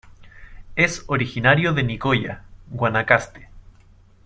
Es 0.75 1.03
originario 1.05 1.73
de 1.75 1.83
Nicoya, 1.83 2.41
Guanacaste. 2.71 3.49